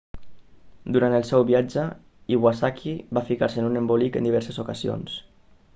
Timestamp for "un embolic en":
3.71-4.31